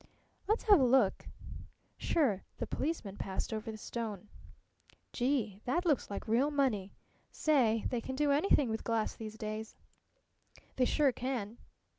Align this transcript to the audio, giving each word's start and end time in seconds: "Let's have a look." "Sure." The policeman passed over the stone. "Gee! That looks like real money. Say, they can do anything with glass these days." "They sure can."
"Let's 0.47 0.63
have 0.63 0.79
a 0.79 0.83
look." 0.83 1.27
"Sure." 1.95 2.43
The 2.57 2.65
policeman 2.65 3.17
passed 3.17 3.53
over 3.53 3.69
the 3.71 3.77
stone. 3.77 4.29
"Gee! 5.13 5.61
That 5.65 5.85
looks 5.85 6.09
like 6.09 6.27
real 6.27 6.49
money. 6.49 6.95
Say, 7.29 7.85
they 7.91 8.01
can 8.01 8.15
do 8.15 8.31
anything 8.31 8.67
with 8.71 8.83
glass 8.83 9.13
these 9.15 9.37
days." 9.37 9.75
"They 10.77 10.85
sure 10.85 11.11
can." 11.11 11.59